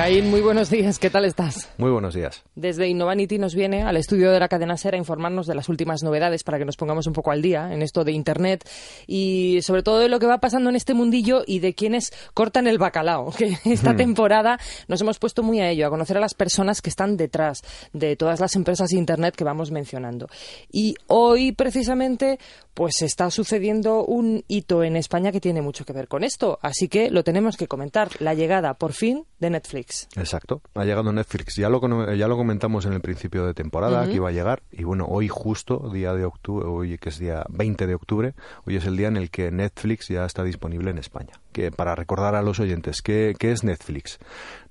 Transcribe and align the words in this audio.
Caín, 0.00 0.30
muy 0.30 0.40
buenos 0.40 0.70
días, 0.70 0.98
¿qué 0.98 1.10
tal 1.10 1.26
estás? 1.26 1.68
Muy 1.76 1.90
buenos 1.90 2.14
días. 2.14 2.42
Desde 2.54 2.88
Innovanity 2.88 3.36
nos 3.36 3.54
viene 3.54 3.82
al 3.82 3.98
estudio 3.98 4.30
de 4.30 4.40
la 4.40 4.48
cadena 4.48 4.78
SER 4.78 4.94
a 4.94 4.96
informarnos 4.96 5.46
de 5.46 5.54
las 5.54 5.68
últimas 5.68 6.02
novedades 6.02 6.42
para 6.42 6.58
que 6.58 6.64
nos 6.64 6.78
pongamos 6.78 7.06
un 7.06 7.12
poco 7.12 7.32
al 7.32 7.42
día 7.42 7.70
en 7.70 7.82
esto 7.82 8.02
de 8.02 8.12
Internet 8.12 8.66
y 9.06 9.58
sobre 9.60 9.82
todo 9.82 9.98
de 9.98 10.08
lo 10.08 10.18
que 10.18 10.24
va 10.24 10.38
pasando 10.38 10.70
en 10.70 10.76
este 10.76 10.94
mundillo 10.94 11.42
y 11.46 11.58
de 11.58 11.74
quienes 11.74 12.14
cortan 12.32 12.66
el 12.66 12.78
bacalao, 12.78 13.30
que 13.30 13.58
esta 13.66 13.94
temporada 13.96 14.58
nos 14.88 15.02
hemos 15.02 15.18
puesto 15.18 15.42
muy 15.42 15.60
a 15.60 15.68
ello, 15.68 15.86
a 15.86 15.90
conocer 15.90 16.16
a 16.16 16.20
las 16.20 16.32
personas 16.32 16.80
que 16.80 16.88
están 16.88 17.18
detrás 17.18 17.60
de 17.92 18.16
todas 18.16 18.40
las 18.40 18.56
empresas 18.56 18.88
de 18.88 18.96
Internet 18.96 19.36
que 19.36 19.44
vamos 19.44 19.70
mencionando. 19.70 20.28
Y 20.72 20.94
hoy, 21.08 21.52
precisamente, 21.52 22.38
pues 22.80 23.02
está 23.02 23.30
sucediendo 23.30 24.06
un 24.06 24.42
hito 24.48 24.82
en 24.82 24.96
España 24.96 25.32
que 25.32 25.40
tiene 25.42 25.60
mucho 25.60 25.84
que 25.84 25.92
ver 25.92 26.08
con 26.08 26.24
esto, 26.24 26.58
así 26.62 26.88
que 26.88 27.10
lo 27.10 27.22
tenemos 27.24 27.58
que 27.58 27.68
comentar, 27.68 28.08
la 28.20 28.32
llegada, 28.32 28.72
por 28.72 28.94
fin, 28.94 29.26
de 29.38 29.50
Netflix. 29.50 30.08
Exacto, 30.16 30.62
ha 30.74 30.84
llegado 30.86 31.12
Netflix. 31.12 31.56
Ya 31.56 31.68
lo, 31.68 32.14
ya 32.14 32.26
lo 32.26 32.36
comentamos 32.38 32.86
en 32.86 32.94
el 32.94 33.02
principio 33.02 33.44
de 33.44 33.52
temporada 33.52 34.06
que 34.06 34.14
iba 34.14 34.30
a 34.30 34.32
llegar 34.32 34.62
y 34.70 34.84
bueno, 34.84 35.06
hoy 35.08 35.28
justo, 35.28 35.90
día 35.92 36.14
de 36.14 36.24
octubre, 36.24 36.66
hoy 36.66 36.96
que 36.96 37.10
es 37.10 37.18
día 37.18 37.44
20 37.50 37.86
de 37.86 37.94
octubre, 37.94 38.34
hoy 38.66 38.76
es 38.76 38.86
el 38.86 38.96
día 38.96 39.08
en 39.08 39.18
el 39.18 39.30
que 39.30 39.50
Netflix 39.50 40.08
ya 40.08 40.24
está 40.24 40.42
disponible 40.42 40.90
en 40.90 40.96
España. 40.96 41.32
Que 41.52 41.70
para 41.70 41.94
recordar 41.94 42.34
a 42.34 42.42
los 42.42 42.60
oyentes, 42.60 43.02
¿qué, 43.02 43.34
qué 43.38 43.52
es 43.52 43.64
Netflix? 43.64 44.18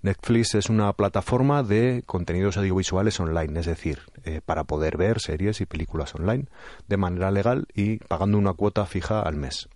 Netflix 0.01 0.55
es 0.55 0.69
una 0.69 0.93
plataforma 0.93 1.61
de 1.61 2.03
contenidos 2.05 2.57
audiovisuales 2.57 3.19
online, 3.19 3.59
es 3.59 3.65
decir, 3.65 3.99
eh, 4.23 4.41
para 4.45 4.63
poder 4.63 4.97
ver 4.97 5.19
series 5.19 5.59
y 5.61 5.65
películas 5.65 6.15
online 6.15 6.45
de 6.87 6.97
manera 6.97 7.31
legal 7.31 7.67
y 7.75 7.98
pagando 8.07 8.37
una 8.37 8.53
cuota 8.53 8.85
fija 8.85 9.21
al 9.21 9.35
mes. 9.35 9.69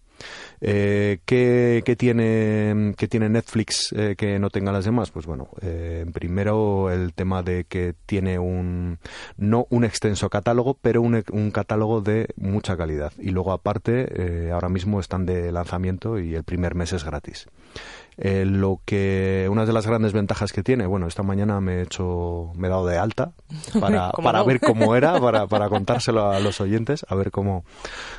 Eh, 0.66 1.20
¿qué, 1.26 1.84
tiene, 1.98 2.94
¿qué, 2.96 3.10
tiene, 3.10 3.28
Netflix 3.28 3.94
eh, 3.98 4.16
que 4.18 4.40
no 4.40 4.50
tenga 4.50 4.72
las 4.72 4.86
demás? 4.86 5.12
Pues 5.12 5.26
bueno, 5.26 5.50
eh, 5.62 6.06
primero 6.14 6.90
el 6.90 7.14
tema 7.14 7.44
de 7.44 7.66
que 7.66 7.94
tiene 8.06 8.40
un 8.40 8.98
no 9.36 9.68
un 9.70 9.84
extenso 9.84 10.30
catálogo, 10.30 10.78
pero 10.82 11.02
un, 11.02 11.22
un 11.34 11.52
catálogo 11.52 12.00
de 12.00 12.30
mucha 12.38 12.78
calidad. 12.78 13.12
Y 13.20 13.32
luego 13.32 13.52
aparte, 13.52 14.50
ahora 14.54 14.70
mismo 14.70 15.02
están 15.02 15.26
de 15.26 15.52
lanzamiento 15.52 16.18
y 16.18 16.34
el 16.34 16.46
primer 16.46 16.76
mes 16.76 16.94
es 16.94 17.04
gratis. 17.04 17.48
Eh, 18.18 18.46
lo 18.46 18.80
que 18.86 19.48
una 19.50 19.66
de 19.66 19.74
las 19.74 19.88
grandes 19.88 20.14
ventajas 20.14 20.52
que 20.54 20.62
tiene, 20.62 20.86
bueno, 20.86 21.08
esta 21.08 21.24
mañana 21.24 21.60
me 21.62 21.78
he 21.78 21.82
hecho, 21.82 22.52
me 22.56 22.68
he 22.68 22.70
dado 22.70 22.86
de 22.86 22.98
alta 23.00 23.32
para, 23.80 24.12
para 24.12 24.44
ver 24.44 24.60
cómo 24.60 24.96
era, 24.96 25.20
para, 25.22 25.48
para 25.48 25.70
contárselo 25.70 26.30
a 26.30 26.40
los 26.40 26.62
oyentes, 26.62 27.06
a 27.10 27.16
ver 27.16 27.32
cómo, 27.32 27.66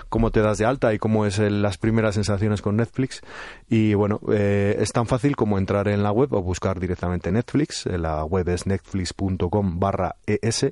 cómo 0.08 0.30
te 0.30 0.40
das 0.40 0.58
de 0.58 0.64
alta 0.64 0.92
y 0.94 0.98
cómo 0.98 1.26
es 1.26 1.38
las 1.38 1.78
primeras 1.78 2.16
sensaciones 2.16 2.33
con 2.62 2.76
Netflix. 2.76 3.20
Y 3.68 3.94
bueno, 3.94 4.20
eh, 4.32 4.76
es 4.78 4.92
tan 4.92 5.06
fácil 5.06 5.36
como 5.36 5.58
entrar 5.58 5.88
en 5.88 6.02
la 6.02 6.12
web 6.12 6.32
o 6.32 6.42
buscar 6.42 6.80
directamente 6.80 7.32
Netflix. 7.32 7.86
La 7.86 8.24
web 8.24 8.48
es 8.48 8.66
netflix.com 8.66 9.80
barra 9.80 10.16
es 10.26 10.66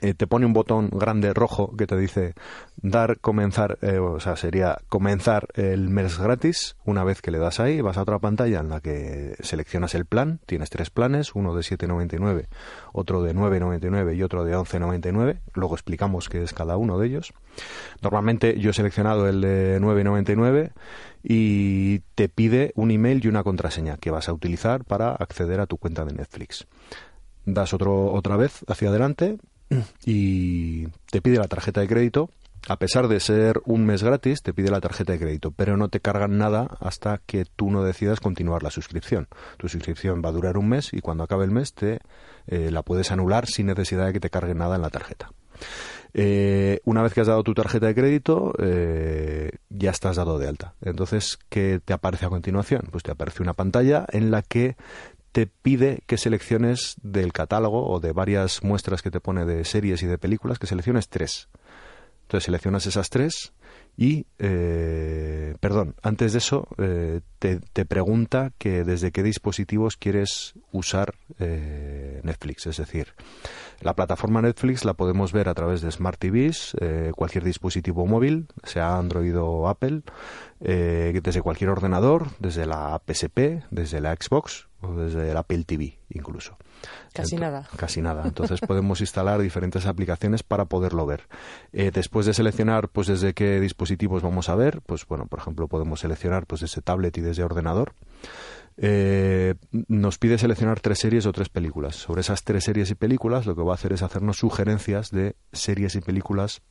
eh, 0.00 0.14
te 0.14 0.26
pone 0.26 0.46
un 0.46 0.52
botón 0.52 0.88
grande 0.90 1.34
rojo 1.34 1.76
que 1.76 1.86
te 1.86 1.96
dice 1.96 2.34
dar 2.76 3.18
comenzar, 3.20 3.78
eh, 3.82 3.98
o 3.98 4.18
sea, 4.20 4.36
sería 4.36 4.78
comenzar 4.88 5.48
el 5.54 5.90
mes 5.90 6.18
gratis. 6.18 6.76
Una 6.84 7.04
vez 7.04 7.20
que 7.20 7.30
le 7.30 7.38
das 7.38 7.60
ahí, 7.60 7.80
vas 7.80 7.98
a 7.98 8.02
otra 8.02 8.18
pantalla 8.18 8.60
en 8.60 8.68
la 8.68 8.80
que 8.80 9.36
seleccionas 9.40 9.94
el 9.94 10.06
plan. 10.06 10.40
Tienes 10.46 10.70
tres 10.70 10.90
planes, 10.90 11.34
uno 11.34 11.54
de 11.54 11.62
7,99, 11.62 12.48
otro 12.92 13.22
de 13.22 13.34
9,99 13.34 14.16
y 14.16 14.22
otro 14.22 14.44
de 14.44 14.56
11,99. 14.56 15.40
Luego 15.54 15.74
explicamos 15.74 16.28
qué 16.28 16.42
es 16.42 16.52
cada 16.52 16.76
uno 16.76 16.98
de 16.98 17.06
ellos. 17.06 17.32
Normalmente 18.00 18.58
yo 18.58 18.70
he 18.70 18.74
seleccionado 18.74 19.28
el 19.28 19.40
de 19.40 19.78
9,99 19.80 20.72
y 21.22 22.00
te 22.14 22.28
pide 22.28 22.72
un 22.74 22.90
email 22.90 23.24
y 23.24 23.28
una 23.28 23.44
contraseña 23.44 23.98
que 23.98 24.10
vas 24.10 24.28
a 24.28 24.32
utilizar 24.32 24.84
para 24.84 25.12
acceder 25.12 25.60
a 25.60 25.66
tu 25.66 25.76
cuenta 25.76 26.04
de 26.04 26.14
Netflix 26.14 26.66
das 27.44 27.74
otro, 27.74 28.12
otra 28.12 28.36
vez 28.36 28.64
hacia 28.68 28.88
adelante 28.88 29.38
y 30.04 30.86
te 31.10 31.20
pide 31.22 31.38
la 31.38 31.48
tarjeta 31.48 31.80
de 31.80 31.88
crédito. 31.88 32.30
A 32.68 32.78
pesar 32.78 33.08
de 33.08 33.18
ser 33.18 33.60
un 33.64 33.84
mes 33.84 34.04
gratis, 34.04 34.40
te 34.42 34.54
pide 34.54 34.70
la 34.70 34.80
tarjeta 34.80 35.12
de 35.12 35.18
crédito, 35.18 35.50
pero 35.50 35.76
no 35.76 35.88
te 35.88 35.98
cargan 35.98 36.38
nada 36.38 36.76
hasta 36.78 37.18
que 37.26 37.44
tú 37.44 37.72
no 37.72 37.82
decidas 37.82 38.20
continuar 38.20 38.62
la 38.62 38.70
suscripción. 38.70 39.26
Tu 39.56 39.68
suscripción 39.68 40.22
va 40.24 40.28
a 40.28 40.32
durar 40.32 40.56
un 40.56 40.68
mes 40.68 40.92
y 40.92 41.00
cuando 41.00 41.24
acabe 41.24 41.44
el 41.44 41.50
mes 41.50 41.74
te 41.74 41.98
eh, 42.46 42.70
la 42.70 42.82
puedes 42.82 43.10
anular 43.10 43.46
sin 43.46 43.66
necesidad 43.66 44.06
de 44.06 44.12
que 44.12 44.20
te 44.20 44.30
cargue 44.30 44.54
nada 44.54 44.76
en 44.76 44.82
la 44.82 44.90
tarjeta. 44.90 45.32
Eh, 46.14 46.80
una 46.84 47.02
vez 47.02 47.14
que 47.14 47.22
has 47.22 47.26
dado 47.26 47.42
tu 47.42 47.54
tarjeta 47.54 47.86
de 47.86 47.94
crédito, 47.94 48.52
eh, 48.58 49.50
ya 49.70 49.90
estás 49.90 50.16
dado 50.16 50.38
de 50.38 50.46
alta. 50.46 50.74
Entonces, 50.82 51.38
¿qué 51.48 51.80
te 51.82 51.92
aparece 51.92 52.26
a 52.26 52.28
continuación? 52.28 52.88
Pues 52.90 53.02
te 53.02 53.12
aparece 53.12 53.42
una 53.42 53.54
pantalla 53.54 54.06
en 54.10 54.30
la 54.30 54.42
que 54.42 54.76
te 55.32 55.46
pide 55.46 56.02
que 56.06 56.18
selecciones 56.18 56.96
del 57.02 57.32
catálogo 57.32 57.88
o 57.88 58.00
de 58.00 58.12
varias 58.12 58.62
muestras 58.62 59.02
que 59.02 59.10
te 59.10 59.20
pone 59.20 59.44
de 59.44 59.64
series 59.64 60.02
y 60.02 60.06
de 60.06 60.18
películas, 60.18 60.58
que 60.58 60.66
selecciones 60.66 61.08
tres. 61.08 61.48
Entonces 62.22 62.44
seleccionas 62.44 62.86
esas 62.86 63.10
tres 63.10 63.52
y, 63.96 64.26
eh, 64.38 65.54
perdón, 65.60 65.94
antes 66.02 66.32
de 66.32 66.38
eso 66.38 66.68
eh, 66.78 67.20
te, 67.38 67.60
te, 67.60 67.84
pregunta 67.84 68.52
que 68.56 68.84
desde 68.84 69.12
qué 69.12 69.22
dispositivos 69.22 69.96
quieres 69.96 70.54
usar 70.70 71.14
eh, 71.38 72.20
Netflix. 72.22 72.66
Es 72.66 72.78
decir, 72.78 73.08
la 73.82 73.94
plataforma 73.94 74.42
Netflix 74.42 74.84
la 74.84 74.94
podemos 74.94 75.32
ver 75.32 75.48
a 75.48 75.54
través 75.54 75.80
de 75.80 75.90
Smart 75.90 76.18
TVs, 76.18 76.76
cualquier 77.14 77.44
dispositivo 77.44 78.06
móvil, 78.06 78.46
sea 78.64 78.98
Android 78.98 79.36
o 79.38 79.68
Apple, 79.68 80.02
desde 80.60 81.42
cualquier 81.42 81.70
ordenador, 81.70 82.28
desde 82.38 82.66
la 82.66 83.00
PSP, 83.06 83.64
desde 83.70 84.00
la 84.00 84.14
Xbox 84.14 84.68
o 84.80 84.94
desde 84.94 85.30
el 85.30 85.36
Apple 85.36 85.64
TV 85.64 85.98
incluso. 86.14 86.56
Casi 87.12 87.36
nada. 87.36 87.68
Casi 87.76 88.02
nada. 88.02 88.22
Entonces 88.26 88.60
podemos 88.60 89.00
instalar 89.00 89.40
diferentes 89.40 89.86
aplicaciones 89.86 90.42
para 90.42 90.64
poderlo 90.66 91.06
ver. 91.06 91.28
Eh, 91.72 91.90
después 91.92 92.26
de 92.26 92.34
seleccionar 92.34 92.88
pues 92.88 93.06
desde 93.06 93.34
qué 93.34 93.60
dispositivos 93.60 94.22
vamos 94.22 94.48
a 94.48 94.54
ver, 94.54 94.80
pues 94.82 95.06
bueno, 95.06 95.26
por 95.26 95.38
ejemplo 95.38 95.68
podemos 95.68 96.00
seleccionar 96.00 96.46
pues 96.46 96.60
desde 96.60 96.82
tablet 96.82 97.16
y 97.18 97.20
desde 97.20 97.44
ordenador. 97.44 97.94
Eh, 98.76 99.54
nos 99.88 100.18
pide 100.18 100.38
seleccionar 100.38 100.80
tres 100.80 100.98
series 100.98 101.26
o 101.26 101.32
tres 101.32 101.48
películas. 101.48 101.96
Sobre 101.96 102.22
esas 102.22 102.44
tres 102.44 102.64
series 102.64 102.90
y 102.90 102.94
películas 102.94 103.46
lo 103.46 103.54
que 103.54 103.62
va 103.62 103.72
a 103.72 103.74
hacer 103.74 103.92
es 103.92 104.02
hacernos 104.02 104.38
sugerencias 104.38 105.10
de 105.10 105.36
series 105.52 105.94
y 105.94 106.00
películas 106.00 106.62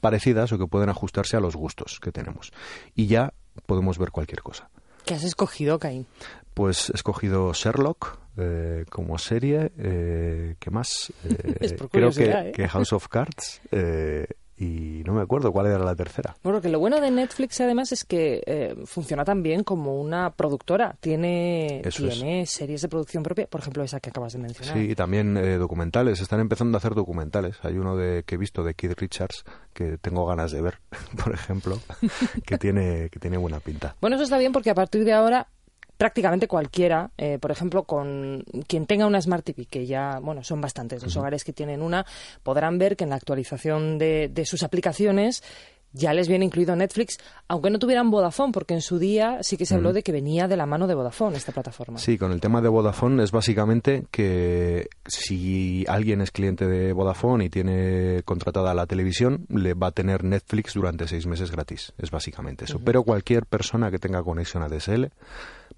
parecidas 0.00 0.52
o 0.52 0.58
que 0.58 0.66
pueden 0.66 0.88
ajustarse 0.88 1.36
a 1.36 1.40
los 1.40 1.56
gustos 1.56 2.00
que 2.00 2.12
tenemos. 2.12 2.52
Y 2.94 3.06
ya 3.06 3.34
podemos 3.66 3.98
ver 3.98 4.10
cualquier 4.10 4.42
cosa. 4.42 4.70
¿Qué 5.04 5.14
has 5.14 5.24
escogido, 5.24 5.78
Caín? 5.78 6.06
Pues 6.54 6.90
he 6.90 6.94
escogido 6.94 7.52
Sherlock 7.52 8.18
eh, 8.36 8.84
como 8.90 9.18
serie. 9.18 9.72
Eh, 9.78 10.56
¿Qué 10.58 10.70
más? 10.70 11.12
Eh, 11.24 11.76
creo 11.90 12.10
que, 12.10 12.52
que, 12.54 12.68
House 12.68 12.92
of 12.92 13.08
Cards. 13.08 13.60
Y 14.64 15.02
no 15.04 15.12
me 15.12 15.22
acuerdo 15.22 15.52
cuál 15.52 15.66
era 15.66 15.78
la 15.78 15.94
tercera. 15.94 16.36
Bueno, 16.42 16.60
que 16.60 16.68
lo 16.68 16.78
bueno 16.78 17.00
de 17.00 17.10
Netflix 17.10 17.60
además 17.60 17.92
es 17.92 18.04
que 18.04 18.42
eh, 18.46 18.74
funciona 18.86 19.24
también 19.24 19.62
como 19.62 20.00
una 20.00 20.30
productora. 20.30 20.96
Tiene, 21.00 21.82
tiene 21.94 22.46
series 22.46 22.82
de 22.82 22.88
producción 22.88 23.22
propia, 23.22 23.46
por 23.46 23.60
ejemplo, 23.60 23.82
esa 23.82 24.00
que 24.00 24.10
acabas 24.10 24.32
de 24.32 24.38
mencionar. 24.38 24.74
Sí, 24.74 24.90
y 24.90 24.94
también 24.94 25.36
eh, 25.36 25.58
documentales. 25.58 26.20
Están 26.20 26.40
empezando 26.40 26.76
a 26.76 26.78
hacer 26.78 26.94
documentales. 26.94 27.58
Hay 27.62 27.76
uno 27.76 27.96
de, 27.96 28.22
que 28.24 28.36
he 28.36 28.38
visto 28.38 28.64
de 28.64 28.74
Keith 28.74 28.98
Richards 28.98 29.44
que 29.74 29.98
tengo 29.98 30.24
ganas 30.24 30.52
de 30.52 30.62
ver, 30.62 30.78
por 31.22 31.34
ejemplo, 31.34 31.78
que 32.46 32.56
tiene, 32.56 33.10
que 33.10 33.18
tiene 33.18 33.36
buena 33.36 33.60
pinta. 33.60 33.96
Bueno, 34.00 34.16
eso 34.16 34.24
está 34.24 34.38
bien 34.38 34.52
porque 34.52 34.70
a 34.70 34.74
partir 34.74 35.04
de 35.04 35.12
ahora 35.12 35.48
prácticamente 35.96 36.48
cualquiera, 36.48 37.10
eh, 37.16 37.38
por 37.38 37.50
ejemplo, 37.50 37.84
con 37.84 38.44
quien 38.66 38.86
tenga 38.86 39.06
una 39.06 39.20
Smart 39.20 39.44
TV, 39.44 39.66
que 39.66 39.86
ya, 39.86 40.18
bueno, 40.20 40.42
son 40.44 40.60
bastantes 40.60 41.02
los 41.02 41.16
hogares 41.16 41.44
que 41.44 41.52
tienen 41.52 41.82
una, 41.82 42.04
podrán 42.42 42.78
ver 42.78 42.96
que 42.96 43.04
en 43.04 43.10
la 43.10 43.16
actualización 43.16 43.98
de, 43.98 44.28
de 44.32 44.46
sus 44.46 44.62
aplicaciones 44.62 45.42
ya 45.94 46.12
les 46.12 46.28
viene 46.28 46.44
incluido 46.44 46.74
Netflix, 46.74 47.18
aunque 47.48 47.70
no 47.70 47.78
tuvieran 47.78 48.10
Vodafone, 48.10 48.52
porque 48.52 48.74
en 48.74 48.82
su 48.82 48.98
día 48.98 49.38
sí 49.42 49.56
que 49.56 49.64
se 49.64 49.76
habló 49.76 49.92
de 49.92 50.02
que 50.02 50.10
venía 50.10 50.48
de 50.48 50.56
la 50.56 50.66
mano 50.66 50.88
de 50.88 50.94
Vodafone 50.94 51.36
esta 51.36 51.52
plataforma. 51.52 51.98
Sí, 51.98 52.18
con 52.18 52.32
el 52.32 52.40
tema 52.40 52.60
de 52.60 52.68
Vodafone 52.68 53.22
es 53.22 53.30
básicamente 53.30 54.04
que 54.10 54.88
si 55.06 55.84
alguien 55.88 56.20
es 56.20 56.32
cliente 56.32 56.66
de 56.66 56.92
Vodafone 56.92 57.44
y 57.44 57.48
tiene 57.48 58.22
contratada 58.24 58.74
la 58.74 58.86
televisión, 58.86 59.46
le 59.48 59.74
va 59.74 59.88
a 59.88 59.92
tener 59.92 60.24
Netflix 60.24 60.74
durante 60.74 61.06
seis 61.06 61.26
meses 61.26 61.52
gratis. 61.52 61.92
Es 61.96 62.10
básicamente 62.10 62.64
eso. 62.64 62.80
Pero 62.84 63.04
cualquier 63.04 63.46
persona 63.46 63.92
que 63.92 64.00
tenga 64.00 64.22
conexión 64.24 64.64
a 64.64 64.68
DSL 64.68 65.12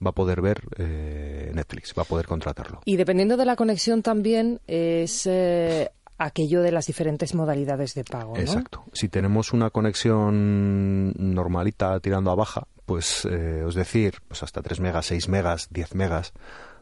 va 0.05 0.11
a 0.11 0.13
poder 0.13 0.41
ver 0.41 0.63
eh, 0.79 1.51
Netflix, 1.55 1.95
va 1.97 2.03
a 2.03 2.07
poder 2.07 2.27
contratarlo. 2.27 2.81
Y 2.85 2.97
dependiendo 2.97 3.37
de 3.37 3.45
la 3.45 3.57
conexión 3.57 4.03
también 4.03 4.61
es 4.67 5.27
eh, 5.27 5.91
aquello 6.19 6.63
de 6.63 6.73
las 6.73 6.87
diferentes 6.87 7.35
modalidades 7.35 7.95
de 7.95 8.05
pago. 8.05 8.35
¿no? 8.35 8.41
Exacto. 8.41 8.85
Si 8.93 9.09
tenemos 9.09 9.53
una 9.53 9.71
conexión 9.71 11.13
normalita 11.17 12.01
tirando 12.01 12.31
a 12.31 12.35
baja, 12.35 12.67
pues 12.85 13.27
eh, 13.31 13.65
es 13.69 13.75
decir, 13.75 14.17
pues 14.29 14.43
hasta 14.43 14.63
3 14.63 14.81
megas, 14.81 15.07
6 15.07 15.29
megas, 15.29 15.69
10 15.71 15.95
megas 15.95 16.33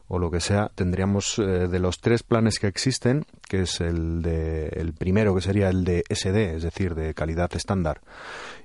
o 0.07 0.19
lo 0.19 0.29
que 0.29 0.39
sea, 0.39 0.71
tendríamos 0.75 1.39
eh, 1.39 1.67
de 1.67 1.79
los 1.79 1.99
tres 1.99 2.23
planes 2.23 2.59
que 2.59 2.67
existen, 2.67 3.25
que 3.47 3.61
es 3.61 3.81
el 3.81 4.21
de 4.21 4.67
el 4.67 4.93
primero 4.93 5.33
que 5.33 5.41
sería 5.41 5.69
el 5.69 5.83
de 5.83 6.03
SD, 6.09 6.55
es 6.55 6.63
decir, 6.63 6.95
de 6.95 7.13
calidad 7.13 7.51
estándar, 7.55 8.01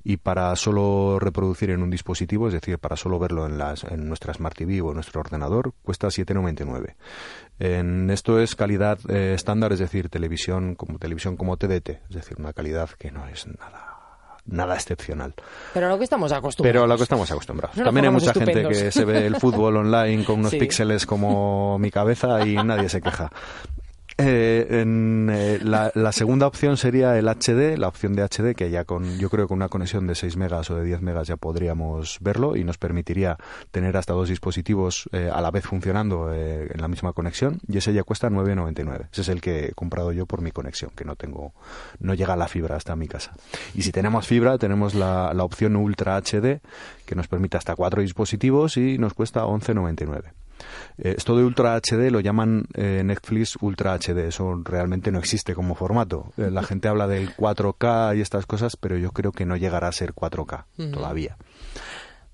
y 0.05 0.19
para 0.19 0.55
solo 0.57 1.19
reproducir 1.19 1.71
en 1.71 1.83
un 1.83 1.91
dispositivo, 1.91 2.49
es 2.49 2.55
decir, 2.55 2.79
para 2.79 2.97
solo 2.97 3.19
verlo 3.19 3.47
en, 3.47 3.59
las, 3.59 3.85
en 3.85 4.09
nuestra 4.09 4.35
Smart 4.35 4.57
TV 4.57 4.81
o 4.83 4.89
en 4.89 4.95
nuestro 4.95 5.21
ordenador, 5.21 5.73
cuesta 5.83 6.09
7,99. 6.09 6.95
En 7.59 8.11
esto 8.11 8.41
es 8.41 8.55
calidad 8.55 8.99
eh, 9.09 9.35
estándar, 9.35 9.73
es 9.73 9.79
decir, 9.79 10.09
televisión 10.09 10.75
como 10.75 10.99
televisión 10.99 11.37
como 11.37 11.57
TDT, 11.57 11.89
es 11.89 12.15
decir, 12.15 12.37
una 12.39 12.53
calidad 12.53 12.91
que 12.91 13.11
no 13.11 13.27
es 13.29 13.47
nada 13.47 13.90
nada 14.51 14.75
excepcional. 14.75 15.35
Pero 15.75 15.87
a 15.87 15.91
lo 15.91 15.99
que 15.99 16.05
estamos 16.05 16.31
acostumbrados. 16.33 16.73
Pero 16.73 16.85
a 16.85 16.87
lo 16.87 16.97
que 16.97 17.03
estamos 17.05 17.31
acostumbrados. 17.31 17.77
No 17.77 17.85
También 17.85 18.07
hay 18.07 18.13
mucha 18.13 18.33
gente 18.35 18.67
que 18.69 18.91
se 18.93 19.05
ve 19.05 19.27
el 19.27 19.37
fútbol 19.37 19.77
online 19.79 20.25
con 20.25 20.41
unos 20.41 20.51
Sí. 20.51 20.59
píxeles 20.59 21.07
como 21.07 21.79
mi 21.79 21.91
cabeza 21.91 22.47
y 22.47 22.55
nadie 22.57 22.89
se 22.89 23.01
queja. 23.01 23.31
Eh, 24.23 24.81
en, 24.83 25.31
eh, 25.33 25.59
la, 25.63 26.13
segunda 26.13 26.47
opción 26.47 26.77
sería 26.77 27.17
el 27.19 27.27
HD, 27.27 27.79
la 27.79 27.89
opción 27.89 28.15
de 28.15 28.23
HD, 28.23 28.55
que 28.55 28.71
ya 28.71 28.85
con, 28.85 29.19
yo 29.19 29.31
creo 29.31 29.49
con 29.49 29.57
una 29.57 29.69
conexión 29.69 30.07
de 30.07 30.15
6 30.15 30.37
megas 30.37 30.71
o 30.71 30.77
de 30.77 30.85
10 30.85 31.01
megas 31.01 31.29
ya 31.29 31.37
podríamos 31.37 32.19
verlo 32.21 32.57
y 32.57 32.65
nos 32.65 32.77
permitiría 32.77 33.39
tener 33.71 33.97
hasta 33.97 34.13
dos 34.13 34.29
dispositivos 34.29 35.09
eh, 35.13 35.31
a 35.33 35.41
la 35.41 35.51
vez 35.51 35.65
funcionando 35.65 36.33
eh, 36.35 36.69
en 36.73 36.81
la 36.81 36.89
misma 36.89 37.13
conexión 37.13 37.61
y 37.67 37.79
ese 37.79 37.93
ya 37.93 38.03
cuesta 38.03 38.29
9,99. 38.29 39.09
Ese 39.13 39.23
es 39.23 39.29
el 39.29 39.41
que 39.41 39.67
he 39.67 39.73
comprado 39.73 40.13
yo 40.13 40.27
por 40.27 40.43
mi 40.43 40.51
conexión, 40.51 40.91
que 40.95 41.05
no 41.05 41.17
tengo, 41.17 41.55
no 41.99 42.15
llega 42.15 42.37
la 42.37 42.49
fibra 42.49 42.77
hasta 42.77 42.97
mi 42.97 43.09
casa. 43.09 43.33
Y 43.75 43.83
si 43.83 43.93
tenemos 43.93 44.27
fibra, 44.27 44.59
tenemos 44.59 44.95
la, 44.95 45.33
la 45.33 45.45
opción 45.45 45.77
Ultra 45.77 46.21
HD, 46.21 46.61
que 47.07 47.15
nos 47.15 47.29
permite 47.29 47.57
hasta 47.57 47.75
cuatro 47.75 48.03
dispositivos 48.03 48.77
y 48.77 48.99
nos 48.99 49.15
cuesta 49.15 49.45
11,99. 49.45 50.33
Eh, 50.99 51.15
esto 51.17 51.37
de 51.37 51.45
Ultra 51.45 51.75
HD 51.77 52.11
lo 52.11 52.21
llaman 52.21 52.67
eh, 52.75 53.03
Netflix 53.05 53.57
Ultra 53.61 53.95
HD. 53.95 54.27
Eso 54.29 54.61
realmente 54.65 55.11
no 55.11 55.19
existe 55.19 55.55
como 55.55 55.75
formato. 55.75 56.33
Eh, 56.37 56.51
la 56.51 56.63
gente 56.63 56.89
habla 56.89 57.07
del 57.07 57.35
4K 57.37 58.17
y 58.17 58.21
estas 58.21 58.47
cosas, 58.47 58.77
pero 58.77 58.97
yo 58.97 59.13
creo 59.13 59.33
que 59.33 59.47
no 59.47 59.57
llegará 59.57 59.89
a 59.89 59.93
ser 59.93 60.15
4K 60.15 60.65
todavía. 60.93 61.37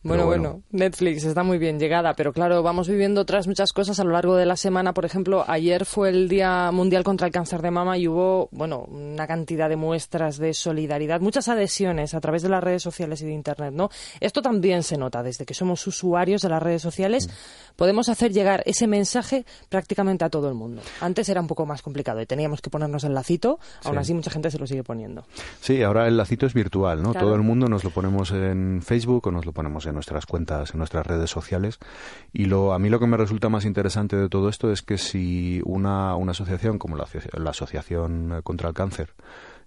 Bueno, 0.06 0.26
bueno, 0.26 0.62
Netflix 0.70 1.24
está 1.24 1.42
muy 1.42 1.58
bien 1.58 1.78
llegada, 1.80 2.14
pero 2.14 2.32
claro, 2.32 2.62
vamos 2.62 2.88
viviendo 2.88 3.20
otras 3.22 3.46
muchas 3.46 3.72
cosas 3.72 3.98
a 3.98 4.04
lo 4.04 4.10
largo 4.12 4.36
de 4.36 4.46
la 4.46 4.56
semana. 4.56 4.94
Por 4.94 5.04
ejemplo, 5.04 5.44
ayer 5.48 5.84
fue 5.84 6.10
el 6.10 6.28
Día 6.28 6.70
Mundial 6.70 7.02
contra 7.04 7.26
el 7.26 7.32
Cáncer 7.32 7.60
de 7.62 7.70
Mama 7.70 7.98
y 7.98 8.06
hubo, 8.06 8.48
bueno, 8.52 8.84
una 8.88 9.26
cantidad 9.26 9.68
de 9.68 9.76
muestras 9.76 10.38
de 10.38 10.54
solidaridad, 10.54 11.20
muchas 11.20 11.48
adhesiones 11.48 12.14
a 12.14 12.20
través 12.20 12.42
de 12.42 12.48
las 12.48 12.62
redes 12.62 12.82
sociales 12.82 13.20
y 13.22 13.26
de 13.26 13.32
Internet, 13.32 13.72
¿no? 13.74 13.90
Esto 14.20 14.42
también 14.42 14.82
se 14.82 14.96
nota, 14.96 15.22
desde 15.22 15.44
que 15.44 15.54
somos 15.54 15.86
usuarios 15.86 16.42
de 16.42 16.48
las 16.50 16.62
redes 16.62 16.82
sociales, 16.82 17.28
podemos 17.74 18.08
hacer 18.08 18.32
llegar 18.32 18.62
ese 18.66 18.86
mensaje 18.86 19.44
prácticamente 19.68 20.24
a 20.24 20.30
todo 20.30 20.48
el 20.48 20.54
mundo. 20.54 20.82
Antes 21.00 21.28
era 21.28 21.40
un 21.40 21.46
poco 21.48 21.66
más 21.66 21.82
complicado 21.82 22.20
y 22.20 22.26
teníamos 22.26 22.60
que 22.60 22.70
ponernos 22.70 23.04
el 23.04 23.14
lacito, 23.14 23.58
aún 23.84 23.94
Sí. 23.96 24.00
así 24.00 24.14
mucha 24.14 24.30
gente 24.30 24.50
se 24.50 24.58
lo 24.58 24.66
sigue 24.66 24.84
poniendo. 24.84 25.24
Sí, 25.60 25.82
ahora 25.82 26.06
el 26.06 26.16
lacito 26.16 26.46
es 26.46 26.54
virtual, 26.54 27.02
¿no? 27.02 27.10
Claro. 27.10 27.26
Todo 27.26 27.36
el 27.36 27.42
mundo 27.42 27.66
nos 27.68 27.82
lo 27.82 27.90
ponemos 27.90 28.30
en 28.30 28.82
Facebook 28.82 29.26
o 29.26 29.30
nos 29.30 29.44
lo 29.46 29.52
ponemos 29.52 29.84
en 29.86 29.95
nuestras 29.96 30.26
cuentas, 30.26 30.70
en 30.72 30.78
nuestras 30.78 31.06
redes 31.06 31.30
sociales. 31.30 31.78
Y 32.32 32.44
lo, 32.44 32.72
a 32.72 32.78
mí 32.78 32.88
lo 32.88 33.00
que 33.00 33.08
me 33.08 33.16
resulta 33.16 33.48
más 33.48 33.64
interesante 33.64 34.16
de 34.16 34.28
todo 34.28 34.48
esto 34.48 34.70
es 34.70 34.82
que 34.82 34.98
si 34.98 35.60
una, 35.64 36.14
una 36.14 36.30
asociación 36.30 36.78
como 36.78 36.96
la, 36.96 37.06
la 37.32 37.50
Asociación 37.50 38.40
contra 38.44 38.68
el 38.68 38.74
Cáncer 38.74 39.10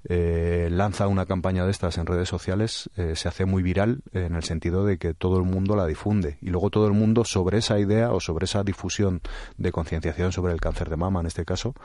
eh, 0.05 0.69
lanza 0.71 1.07
una 1.07 1.25
campaña 1.25 1.65
de 1.65 1.71
estas 1.71 1.97
en 1.97 2.05
redes 2.05 2.29
sociales, 2.29 2.89
eh, 2.95 3.15
se 3.15 3.27
hace 3.27 3.45
muy 3.45 3.61
viral 3.61 4.01
en 4.13 4.35
el 4.35 4.43
sentido 4.43 4.85
de 4.85 4.97
que 4.97 5.13
todo 5.13 5.37
el 5.37 5.43
mundo 5.43 5.75
la 5.75 5.85
difunde. 5.85 6.37
Y 6.41 6.49
luego 6.49 6.69
todo 6.69 6.87
el 6.87 6.93
mundo 6.93 7.25
sobre 7.25 7.57
esa 7.57 7.79
idea 7.79 8.11
o 8.11 8.19
sobre 8.19 8.45
esa 8.45 8.63
difusión 8.63 9.21
de 9.57 9.71
concienciación 9.71 10.31
sobre 10.31 10.53
el 10.53 10.61
cáncer 10.61 10.89
de 10.89 10.95
mama, 10.95 11.19
en 11.19 11.25
este 11.25 11.43
caso, 11.43 11.75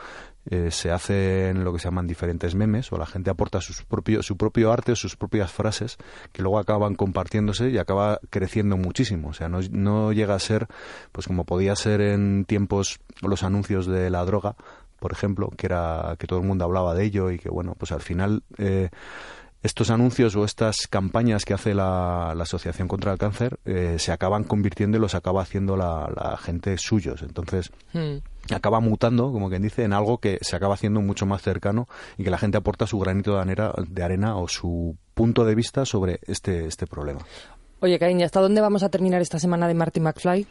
eh, 0.46 0.70
se 0.70 0.90
hacen 0.90 1.64
lo 1.64 1.72
que 1.72 1.78
se 1.78 1.84
llaman 1.84 2.06
diferentes 2.06 2.54
memes 2.54 2.92
o 2.92 2.98
la 2.98 3.06
gente 3.06 3.30
aporta 3.30 3.60
sus 3.60 3.82
propio, 3.82 4.22
su 4.22 4.36
propio 4.36 4.72
arte 4.72 4.92
o 4.92 4.96
sus 4.96 5.16
propias 5.16 5.50
frases 5.50 5.96
que 6.32 6.42
luego 6.42 6.58
acaban 6.58 6.94
compartiéndose 6.94 7.70
y 7.70 7.78
acaba 7.78 8.20
creciendo 8.30 8.76
muchísimo. 8.76 9.28
O 9.28 9.32
sea, 9.32 9.48
no, 9.48 9.60
no 9.70 10.12
llega 10.12 10.34
a 10.34 10.38
ser, 10.38 10.68
pues 11.12 11.26
como 11.26 11.44
podía 11.44 11.74
ser 11.74 12.00
en 12.00 12.44
tiempos 12.44 13.00
los 13.22 13.42
anuncios 13.42 13.86
de 13.86 14.10
la 14.10 14.24
droga, 14.24 14.56
por 15.04 15.12
ejemplo, 15.12 15.50
que 15.54 15.66
era 15.66 16.16
que 16.18 16.26
todo 16.26 16.38
el 16.38 16.46
mundo 16.46 16.64
hablaba 16.64 16.94
de 16.94 17.04
ello 17.04 17.30
y 17.30 17.38
que 17.38 17.50
bueno, 17.50 17.74
pues 17.78 17.92
al 17.92 18.00
final 18.00 18.42
eh, 18.56 18.88
estos 19.62 19.90
anuncios 19.90 20.34
o 20.34 20.46
estas 20.46 20.86
campañas 20.88 21.44
que 21.44 21.52
hace 21.52 21.74
la, 21.74 22.32
la 22.34 22.44
Asociación 22.44 22.88
contra 22.88 23.12
el 23.12 23.18
Cáncer 23.18 23.58
eh, 23.66 23.96
se 23.98 24.12
acaban 24.12 24.44
convirtiendo 24.44 24.96
y 24.96 25.00
los 25.02 25.14
acaba 25.14 25.42
haciendo 25.42 25.76
la, 25.76 26.10
la 26.16 26.38
gente 26.38 26.78
suyos. 26.78 27.20
Entonces 27.20 27.70
Hmm. 27.92 28.20
acaba 28.50 28.80
mutando, 28.80 29.30
como 29.30 29.50
quien 29.50 29.60
dice, 29.60 29.84
en 29.84 29.92
algo 29.92 30.16
que 30.16 30.38
se 30.40 30.56
acaba 30.56 30.72
haciendo 30.72 31.02
mucho 31.02 31.26
más 31.26 31.42
cercano 31.42 31.86
y 32.16 32.24
que 32.24 32.30
la 32.30 32.38
gente 32.38 32.56
aporta 32.56 32.86
su 32.86 32.98
granito 32.98 33.34
de 33.34 33.40
arena, 33.42 33.74
de 33.86 34.02
arena 34.02 34.36
o 34.38 34.48
su 34.48 34.96
punto 35.12 35.44
de 35.44 35.54
vista 35.54 35.84
sobre 35.84 36.18
este, 36.26 36.64
este 36.64 36.86
problema. 36.86 37.20
Oye, 37.80 37.98
cariño, 37.98 38.24
¿hasta 38.24 38.40
dónde 38.40 38.62
vamos 38.62 38.82
a 38.82 38.88
terminar 38.88 39.20
esta 39.20 39.38
semana 39.38 39.68
de 39.68 39.74
Marty 39.74 40.00
McFly? 40.00 40.46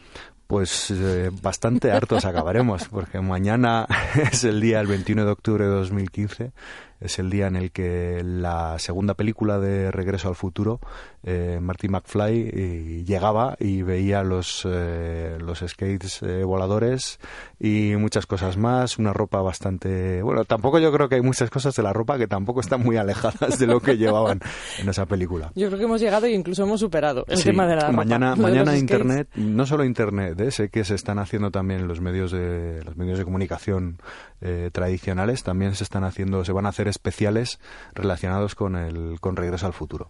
Pues 0.46 0.90
eh, 0.90 1.30
bastante 1.42 1.90
hartos 1.90 2.24
acabaremos, 2.24 2.88
porque 2.88 3.20
mañana 3.20 3.86
es 4.32 4.44
el 4.44 4.60
día, 4.60 4.80
el 4.80 4.86
21 4.86 5.24
de 5.24 5.30
octubre 5.30 5.64
de 5.64 5.70
2015, 5.70 6.52
es 7.00 7.18
el 7.18 7.30
día 7.30 7.46
en 7.46 7.56
el 7.56 7.70
que 7.70 8.22
la 8.24 8.78
segunda 8.78 9.14
película 9.14 9.58
de 9.58 9.90
Regreso 9.90 10.28
al 10.28 10.34
Futuro, 10.34 10.80
eh, 11.22 11.58
Marty 11.60 11.88
McFly 11.88 12.50
eh, 12.52 13.04
llegaba 13.06 13.56
y 13.58 13.82
veía 13.82 14.22
los, 14.22 14.66
eh, 14.70 15.38
los 15.40 15.60
skates 15.66 16.22
eh, 16.22 16.44
voladores 16.44 17.18
y 17.58 17.94
muchas 17.96 18.26
cosas 18.26 18.56
más, 18.56 18.98
una 18.98 19.12
ropa 19.12 19.40
bastante... 19.40 20.22
Bueno, 20.22 20.44
tampoco 20.44 20.78
yo 20.78 20.92
creo 20.92 21.08
que 21.08 21.16
hay 21.16 21.22
muchas 21.22 21.50
cosas 21.50 21.74
de 21.74 21.82
la 21.82 21.92
ropa 21.92 22.18
que 22.18 22.26
tampoco 22.26 22.60
están 22.60 22.82
muy 22.82 22.96
alejadas 22.96 23.58
de 23.58 23.66
lo 23.66 23.80
que 23.80 23.96
llevaban 23.96 24.40
en 24.78 24.88
esa 24.88 25.06
película. 25.06 25.52
Yo 25.54 25.68
creo 25.68 25.78
que 25.78 25.84
hemos 25.84 26.00
llegado 26.00 26.26
e 26.26 26.32
incluso 26.32 26.62
hemos 26.64 26.80
superado 26.80 27.24
el 27.28 27.38
Sí, 27.38 27.44
tema 27.44 27.66
de 27.66 27.76
la 27.76 27.90
mañana 27.90 28.36
mañana 28.36 28.76
internet 28.76 29.28
no 29.34 29.66
solo 29.66 29.84
internet 29.84 30.38
¿eh? 30.40 30.50
sé 30.50 30.68
que 30.68 30.84
se 30.84 30.94
están 30.94 31.18
haciendo 31.18 31.50
también 31.50 31.88
los 31.88 32.00
medios 32.00 32.32
de 32.32 32.82
los 32.84 32.96
medios 32.96 33.18
de 33.18 33.24
comunicación 33.24 33.98
eh, 34.44 34.70
tradicionales 34.72 35.42
también 35.42 35.74
se 35.74 35.82
están 35.82 36.04
haciendo 36.04 36.44
se 36.44 36.52
van 36.52 36.66
a 36.66 36.68
hacer 36.68 36.86
especiales 36.86 37.58
relacionados 37.94 38.54
con 38.54 38.76
el 38.76 39.18
con 39.20 39.34
regreso 39.34 39.66
al 39.66 39.72
futuro 39.72 40.08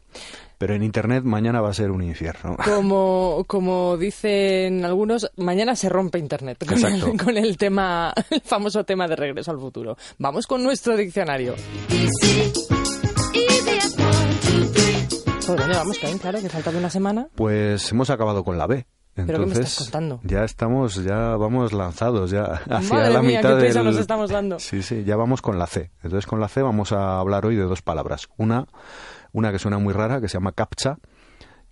pero 0.59 0.75
en 0.75 0.83
internet 0.83 1.25
mañana 1.25 1.61
va 1.61 1.71
a 1.71 1.75
ser 1.75 1.91
un 1.91 2.03
infierno 2.03 2.57
Como, 2.65 3.45
como 3.47 3.97
dicen 3.97 4.85
algunos, 4.85 5.31
mañana 5.37 5.77
se 5.77 5.89
rompe 5.89 6.19
Internet 6.19 6.65
con 6.67 6.85
el, 6.85 7.17
con 7.25 7.37
el 7.37 7.57
tema, 7.57 8.13
el 8.31 8.41
famoso 8.41 8.85
tema 8.85 9.09
de 9.09 9.17
regreso 9.17 9.51
al 9.51 9.59
futuro. 9.59 9.97
Vamos 10.19 10.47
con 10.47 10.63
nuestro 10.63 10.97
diccionario. 10.97 11.55
¿Por 15.47 15.59
dónde 15.59 15.77
vamos, 15.77 15.99
Caín? 15.99 16.19
Claro, 16.19 16.41
que 16.41 16.49
falta 16.49 16.73
de 16.73 16.79
una 16.79 16.91
semana. 16.91 17.29
pues 17.35 17.91
hemos 17.93 18.11
acabado 18.11 18.45
con 18.45 18.59
la 18.59 18.67
B 18.67 18.87
¿Pero 19.15 19.27
qué 19.27 19.33
me 19.39 19.45
entonces 19.45 19.67
estás 19.67 19.85
contando? 19.85 20.21
ya 20.25 20.45
estamos 20.45 20.97
ya 20.97 21.37
vamos 21.37 21.73
lanzados 21.73 22.31
ya 22.31 22.45
hacia 22.69 22.95
Madre 22.95 23.13
la 23.13 23.23
mía, 23.23 23.39
mitad 23.39 23.59
qué 23.59 23.73
del 23.73 23.85
nos 23.85 23.97
estamos 23.97 24.31
dando. 24.31 24.59
Sí, 24.59 24.83
sí, 24.83 25.05
ya 25.05 25.17
vamos 25.17 25.41
con 25.41 25.59
la 25.59 25.67
C. 25.67 25.91
Entonces 26.03 26.27
con 26.27 26.41
la 26.41 26.49
C 26.49 26.63
vamos 26.63 26.93
a 26.93 27.21
hablar 27.21 27.47
hoy 27.47 27.55
de 27.55 27.63
dos 27.63 27.83
palabras. 27.83 28.29
Una, 28.37 28.67
una 29.33 29.53
que 29.53 29.59
suena 29.59 29.79
muy 29.79 29.93
rara, 29.93 30.21
que 30.21 30.29
se 30.29 30.35
llama 30.35 30.53
captcha, 30.53 30.99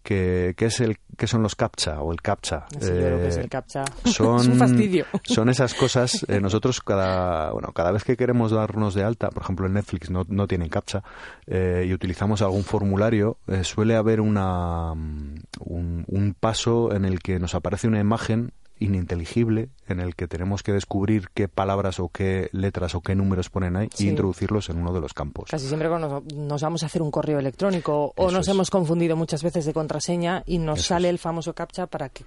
que, 0.02 0.54
que 0.56 0.66
es 0.66 0.80
el, 0.80 0.98
que 1.22 1.28
son 1.28 1.40
los 1.40 1.54
captcha 1.54 2.00
o 2.00 2.10
el 2.10 2.20
captcha. 2.20 2.66
Así 2.66 2.88
yo 2.88 2.96
creo 2.96 3.18
que 3.18 3.28
es 3.28 3.36
Eh, 3.36 3.42
el 3.42 3.48
captcha. 3.48 3.84
son, 4.06 4.40
es 4.40 4.48
un 4.48 4.58
fastidio. 4.58 5.06
Son 5.22 5.48
esas 5.48 5.72
cosas, 5.72 6.26
eh, 6.26 6.40
nosotros 6.40 6.80
cada, 6.80 7.52
bueno, 7.52 7.68
cada 7.72 7.92
vez 7.92 8.02
que 8.02 8.16
queremos 8.16 8.50
darnos 8.50 8.94
de 8.94 9.04
alta, 9.04 9.30
por 9.30 9.44
ejemplo 9.44 9.66
en 9.66 9.74
Netflix 9.74 10.10
no, 10.10 10.24
no 10.26 10.48
tienen 10.48 10.68
captcha, 10.68 11.04
eh, 11.46 11.84
y 11.86 11.94
utilizamos 11.94 12.42
algún 12.42 12.64
formulario, 12.64 13.36
suele 13.62 13.94
haber 13.94 14.20
una, 14.20 14.96
mm, 14.96 15.34
un, 15.60 16.04
un 16.08 16.34
paso 16.34 16.92
en 16.92 17.04
el 17.04 17.20
que 17.20 17.38
nos 17.38 17.54
aparece 17.54 17.86
una 17.86 18.00
imagen 18.00 18.50
ininteligible 18.82 19.70
en 19.88 20.00
el 20.00 20.14
que 20.14 20.28
tenemos 20.28 20.62
que 20.62 20.72
descubrir 20.72 21.28
qué 21.34 21.48
palabras 21.48 22.00
o 22.00 22.08
qué 22.08 22.48
letras 22.52 22.94
o 22.94 23.00
qué 23.00 23.14
números 23.14 23.50
ponen 23.50 23.76
ahí 23.76 23.88
e 23.98 24.04
introducirlos 24.04 24.70
en 24.70 24.78
uno 24.78 24.92
de 24.92 25.00
los 25.00 25.12
campos. 25.12 25.50
Casi 25.50 25.66
siempre 25.66 25.88
cuando 25.88 26.22
nos, 26.34 26.62
vamos 26.62 26.82
a 26.82 26.86
hacer 26.86 27.02
un 27.02 27.10
correo 27.10 27.38
electrónico 27.38 28.12
o 28.16 28.30
nos 28.30 28.48
hemos 28.48 28.70
confundido 28.70 29.16
muchas 29.16 29.42
veces 29.42 29.64
de 29.64 29.72
contraseña 29.72 30.42
y 30.46 30.58
nos 30.58 30.82
sale 30.82 31.08
el 31.08 31.18
famoso 31.18 31.54
captcha 31.54 31.86
para 31.86 32.08
que 32.08 32.24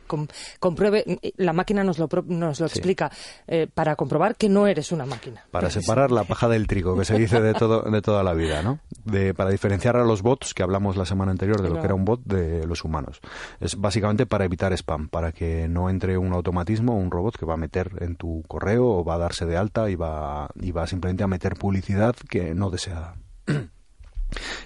compruebe, 0.59 1.19
la 1.37 1.53
máquina 1.53 1.83
nos 1.83 1.97
lo, 1.97 2.07
nos 2.25 2.59
lo 2.59 2.65
explica, 2.65 3.11
eh, 3.47 3.67
para 3.73 3.95
comprobar 3.95 4.35
que 4.35 4.49
no 4.49 4.67
eres 4.67 4.91
una 4.91 5.05
máquina. 5.05 5.45
Para 5.51 5.69
separar 5.69 6.11
la 6.11 6.23
paja 6.23 6.47
del 6.47 6.67
trigo, 6.67 6.97
que 6.97 7.05
se 7.05 7.17
dice 7.17 7.41
de, 7.41 7.53
todo, 7.53 7.81
de 7.81 8.01
toda 8.01 8.23
la 8.23 8.33
vida, 8.33 8.61
¿no? 8.61 8.79
De, 9.03 9.33
para 9.33 9.49
diferenciar 9.49 9.95
a 9.97 10.03
los 10.03 10.21
bots, 10.21 10.53
que 10.53 10.63
hablamos 10.63 10.97
la 10.97 11.05
semana 11.05 11.31
anterior 11.31 11.61
de 11.61 11.69
lo 11.69 11.79
que 11.79 11.85
era 11.85 11.95
un 11.95 12.05
bot, 12.05 12.21
de 12.23 12.65
los 12.65 12.83
humanos. 12.83 13.19
Es 13.59 13.75
básicamente 13.75 14.25
para 14.25 14.45
evitar 14.45 14.73
spam, 14.73 15.09
para 15.09 15.31
que 15.31 15.67
no 15.67 15.89
entre 15.89 16.17
un 16.17 16.33
automatismo, 16.45 16.95
un 16.95 17.09
robot 17.09 17.37
que 17.37 17.45
va 17.45 17.55
a 17.55 17.57
meter 17.57 17.91
en 17.99 18.15
tu 18.15 18.43
correo 18.47 18.85
o 18.85 19.03
va 19.03 19.15
a 19.15 19.17
darse 19.17 19.45
de 19.45 19.57
alta 19.57 19.89
y 19.89 19.95
va, 19.95 20.49
y 20.55 20.71
va 20.71 20.85
simplemente 20.85 21.23
a 21.23 21.27
meter 21.27 21.55
publicidad 21.55 22.15
que 22.29 22.53
no 22.53 22.69
deseada. 22.69 23.15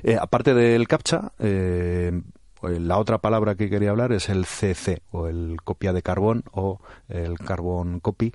Eh, 0.03 0.17
aparte 0.19 0.53
del 0.53 0.87
captcha, 0.87 1.33
eh, 1.37 2.21
la 2.61 2.97
otra 2.97 3.19
palabra 3.19 3.55
que 3.55 3.69
quería 3.69 3.91
hablar 3.91 4.13
es 4.13 4.29
el 4.29 4.45
CC 4.45 5.03
o 5.11 5.27
el 5.27 5.57
copia 5.63 5.91
de 5.91 6.01
carbón 6.01 6.43
o 6.53 6.79
el 7.09 7.37
carbon 7.37 7.99
copy 7.99 8.33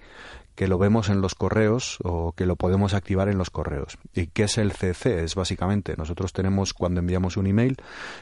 que 0.54 0.68
lo 0.68 0.78
vemos 0.78 1.08
en 1.08 1.20
los 1.20 1.34
correos 1.34 1.98
o 2.02 2.32
que 2.32 2.46
lo 2.46 2.56
podemos 2.56 2.94
activar 2.94 3.28
en 3.28 3.38
los 3.38 3.50
correos. 3.50 3.98
¿Y 4.14 4.28
qué 4.28 4.44
es 4.44 4.58
el 4.58 4.72
CC? 4.72 5.24
Es 5.24 5.34
básicamente, 5.34 5.94
nosotros 5.96 6.32
tenemos 6.32 6.74
cuando 6.74 7.00
enviamos 7.00 7.36
un 7.36 7.46
email 7.46 7.76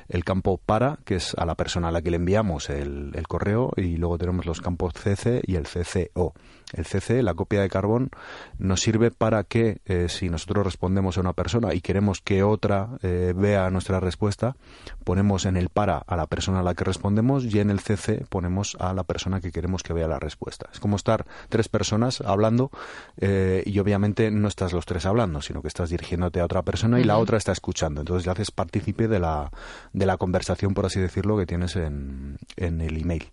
el 0.08 0.24
campo 0.24 0.58
para, 0.58 0.98
que 1.04 1.16
es 1.16 1.34
a 1.36 1.44
la 1.44 1.54
persona 1.54 1.88
a 1.88 1.92
la 1.92 2.02
que 2.02 2.10
le 2.10 2.16
enviamos 2.16 2.70
el, 2.70 3.12
el 3.14 3.28
correo, 3.28 3.72
y 3.76 3.96
luego 3.96 4.18
tenemos 4.18 4.46
los 4.46 4.60
campos 4.60 4.94
CC 4.94 5.42
y 5.46 5.56
el 5.56 5.64
CCO. 5.64 6.34
El 6.72 6.86
CC, 6.86 7.22
la 7.22 7.34
copia 7.34 7.60
de 7.60 7.68
carbón, 7.68 8.10
nos 8.58 8.80
sirve 8.80 9.10
para 9.10 9.44
que 9.44 9.82
eh, 9.84 10.08
si 10.08 10.30
nosotros 10.30 10.64
respondemos 10.64 11.18
a 11.18 11.20
una 11.20 11.34
persona 11.34 11.74
y 11.74 11.80
queremos 11.80 12.20
que 12.22 12.42
otra 12.42 12.90
eh, 13.02 13.34
vea 13.36 13.68
nuestra 13.70 14.00
respuesta, 14.00 14.56
ponemos 15.04 15.44
en 15.44 15.56
el 15.56 15.68
para 15.68 15.98
a 15.98 16.16
la 16.16 16.26
persona 16.26 16.60
a 16.60 16.62
la 16.62 16.74
que 16.74 16.84
respondemos 16.84 17.44
y 17.44 17.58
en 17.58 17.70
el 17.70 17.80
CC 17.80 18.24
ponemos 18.28 18.76
a 18.80 18.94
la 18.94 19.04
persona 19.04 19.40
que 19.40 19.52
queremos 19.52 19.82
que 19.82 19.92
vea 19.92 20.08
la 20.08 20.18
respuesta. 20.18 20.70
Es 20.72 20.80
como 20.80 20.96
estar 20.96 21.26
tres 21.50 21.68
personas 21.68 22.21
hablando 22.24 22.70
eh, 23.18 23.62
y 23.66 23.78
obviamente 23.78 24.30
no 24.30 24.48
estás 24.48 24.72
los 24.72 24.86
tres 24.86 25.06
hablando, 25.06 25.42
sino 25.42 25.62
que 25.62 25.68
estás 25.68 25.90
dirigiéndote 25.90 26.40
a 26.40 26.44
otra 26.44 26.62
persona 26.62 27.00
y 27.00 27.04
la 27.04 27.18
otra 27.18 27.38
está 27.38 27.52
escuchando. 27.52 28.00
Entonces 28.00 28.26
le 28.26 28.32
haces 28.32 28.50
partícipe 28.50 29.08
de 29.08 29.18
la, 29.18 29.50
de 29.92 30.06
la 30.06 30.16
conversación, 30.16 30.74
por 30.74 30.86
así 30.86 31.00
decirlo, 31.00 31.36
que 31.36 31.46
tienes 31.46 31.76
en, 31.76 32.38
en 32.56 32.80
el 32.80 33.00
email. 33.00 33.28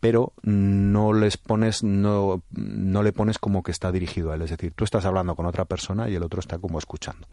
Pero 0.00 0.32
no 0.42 1.12
les 1.12 1.36
pones, 1.36 1.82
no 1.82 2.42
no 2.50 3.02
le 3.02 3.12
pones 3.12 3.38
como 3.38 3.62
que 3.62 3.70
está 3.70 3.92
dirigido 3.92 4.30
a 4.30 4.34
él. 4.34 4.42
Es 4.42 4.50
decir, 4.50 4.72
tú 4.74 4.84
estás 4.84 5.04
hablando 5.04 5.34
con 5.34 5.46
otra 5.46 5.64
persona 5.64 6.08
y 6.08 6.14
el 6.14 6.22
otro 6.22 6.40
está 6.40 6.58
como 6.58 6.78
escuchando. 6.78 7.26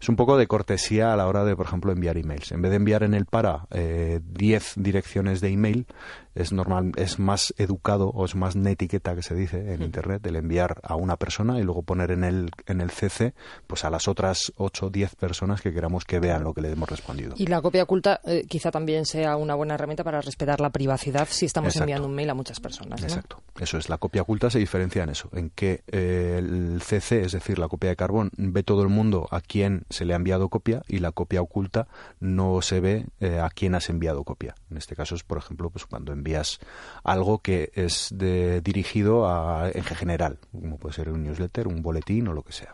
Es 0.00 0.08
un 0.08 0.16
poco 0.16 0.36
de 0.36 0.46
cortesía 0.46 1.12
a 1.12 1.16
la 1.16 1.26
hora 1.26 1.44
de, 1.44 1.56
por 1.56 1.66
ejemplo, 1.66 1.92
enviar 1.92 2.16
emails. 2.16 2.52
En 2.52 2.62
vez 2.62 2.70
de 2.70 2.76
enviar 2.76 3.02
en 3.02 3.14
el 3.14 3.26
para 3.26 3.66
10 3.70 3.72
eh, 3.72 4.20
direcciones 4.76 5.40
de 5.40 5.48
email, 5.48 5.86
es 6.34 6.52
normal, 6.52 6.92
es 6.96 7.18
más 7.18 7.54
educado 7.58 8.08
o 8.08 8.24
es 8.24 8.34
más 8.34 8.56
netiqueta 8.56 9.14
que 9.14 9.22
se 9.22 9.34
dice 9.34 9.72
en 9.72 9.82
internet 9.82 10.26
el 10.26 10.36
enviar 10.36 10.80
a 10.82 10.96
una 10.96 11.16
persona 11.16 11.58
y 11.58 11.62
luego 11.62 11.82
poner 11.82 12.10
en 12.10 12.24
el 12.24 12.50
en 12.66 12.80
el 12.80 12.90
CC 12.90 13.34
pues 13.66 13.84
a 13.84 13.90
las 13.90 14.08
otras 14.08 14.52
8 14.56 14.86
o 14.86 14.90
10 14.90 15.14
personas 15.16 15.60
que 15.60 15.72
queramos 15.72 16.04
que 16.04 16.20
vean 16.20 16.44
lo 16.44 16.54
que 16.54 16.60
le 16.60 16.72
hemos 16.72 16.88
respondido. 16.88 17.34
Y 17.36 17.46
la 17.46 17.62
copia 17.62 17.82
oculta 17.82 18.20
eh, 18.24 18.44
quizá 18.48 18.70
también 18.70 19.06
sea 19.06 19.36
una 19.36 19.54
buena 19.54 19.74
herramienta 19.74 20.04
para 20.04 20.20
respetar 20.20 20.60
la 20.60 20.70
privacidad 20.70 21.28
si 21.30 21.46
estamos 21.46 21.76
enviando 21.76 22.08
un 22.08 22.14
mail 22.14 22.30
a 22.30 22.34
muchas 22.34 22.60
personas. 22.60 23.02
Exacto. 23.02 23.42
Eso 23.58 23.78
es 23.78 23.88
la 23.88 23.98
copia 23.98 24.22
oculta 24.22 24.50
se 24.50 24.58
diferencia 24.58 25.02
en 25.02 25.10
eso, 25.10 25.28
en 25.32 25.50
que 25.50 25.82
eh, 25.86 26.36
el 26.38 26.80
CC, 26.82 27.22
es 27.22 27.32
decir, 27.32 27.58
la 27.58 27.68
copia 27.68 27.90
de 27.90 27.96
carbón, 27.96 28.30
ve 28.36 28.62
todo 28.62 28.82
el 28.82 28.88
mundo 28.88 29.28
a 29.30 29.40
quien 29.40 29.84
se 29.90 30.04
le 30.04 30.12
ha 30.12 30.16
enviado 30.16 30.48
copia 30.48 30.82
y 30.88 30.98
la 30.98 31.12
copia 31.12 31.40
oculta 31.40 31.86
no 32.20 32.60
se 32.62 32.80
ve 32.80 33.06
eh, 33.20 33.38
a 33.38 33.48
quién 33.50 33.74
has 33.74 33.88
enviado 33.90 34.24
copia. 34.24 34.54
En 34.70 34.76
este 34.76 34.96
caso 34.96 35.14
es, 35.14 35.22
por 35.22 35.38
ejemplo, 35.38 35.70
pues 35.70 35.86
cuando 35.86 36.12
envías 36.12 36.23
algo 37.02 37.38
que 37.38 37.70
es 37.74 38.08
de, 38.12 38.60
dirigido 38.60 39.26
a, 39.28 39.70
en 39.72 39.84
general, 39.84 40.38
como 40.52 40.78
puede 40.78 40.94
ser 40.94 41.10
un 41.10 41.22
newsletter, 41.24 41.68
un 41.68 41.82
boletín 41.82 42.28
o 42.28 42.32
lo 42.32 42.42
que 42.42 42.52
sea. 42.52 42.72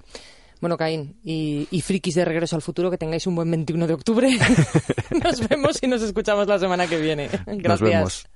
Bueno, 0.61 0.76
Caín, 0.76 1.16
y, 1.25 1.66
y, 1.71 1.80
frikis 1.80 2.14
de 2.14 2.25
regreso 2.25 2.54
al 2.54 2.61
futuro, 2.61 2.90
que 2.90 2.99
tengáis 2.99 3.26
un 3.26 3.35
buen 3.35 3.50
21 3.50 3.87
de 3.87 3.95
octubre. 3.95 4.28
nos 5.25 5.49
vemos 5.49 5.83
y 5.83 5.87
nos 5.87 6.02
escuchamos 6.02 6.47
la 6.47 6.59
semana 6.59 6.87
que 6.87 7.00
viene. 7.00 7.30
Gracias. 7.47 8.28